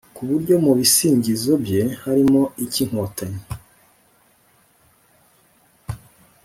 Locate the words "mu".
0.65-0.71